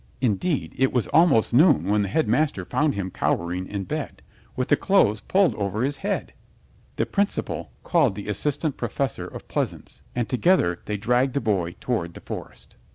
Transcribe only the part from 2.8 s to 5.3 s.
him cowering in bed, with the clothes